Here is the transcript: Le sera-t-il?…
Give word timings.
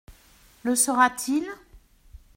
Le 0.63 0.75
sera-t-il?… 0.75 1.45